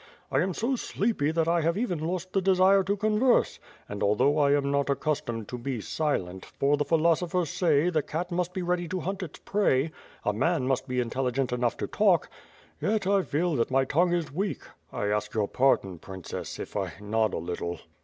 [0.31, 4.39] I am so sleepy that I have even lost the d(^ire to converse and, although
[4.39, 8.63] I am not accustomed to be silent— for the philosophers say ^the cat must be
[8.63, 9.91] ready to hunt its prey,
[10.25, 12.31] a man must be intelligent enough to talk'—
[12.81, 14.61] yot I feel that my tongue is weak;
[14.91, 15.99] I ask your pardon.
[15.99, 17.77] Princess, if T nod a little."